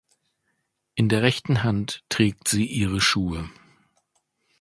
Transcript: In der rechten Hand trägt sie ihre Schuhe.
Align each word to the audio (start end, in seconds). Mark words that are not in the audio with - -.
In 0.95 1.09
der 1.09 1.21
rechten 1.21 1.61
Hand 1.61 2.03
trägt 2.09 2.47
sie 2.47 2.65
ihre 2.65 2.99
Schuhe. 3.01 3.51